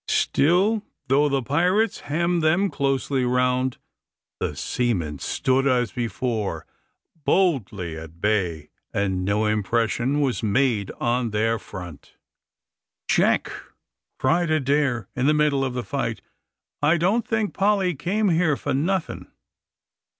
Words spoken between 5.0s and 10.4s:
stood as before, boldly at bay, and no impression